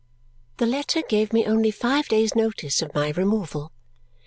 The 0.57 0.65
letter 0.65 1.03
gave 1.07 1.31
me 1.31 1.45
only 1.45 1.69
five 1.69 2.07
days' 2.07 2.33
notice 2.35 2.81
of 2.81 2.91
my 2.95 3.09
removal. 3.11 3.71